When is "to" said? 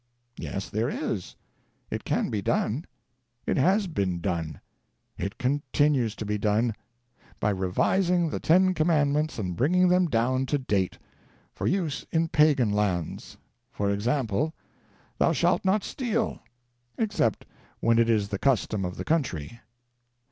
6.15-6.25, 10.47-10.57